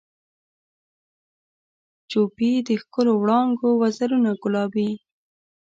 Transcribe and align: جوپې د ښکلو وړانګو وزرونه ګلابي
جوپې 2.09 2.51
د 2.67 2.69
ښکلو 2.81 3.13
وړانګو 3.21 3.69
وزرونه 3.81 4.29
ګلابي 4.43 4.91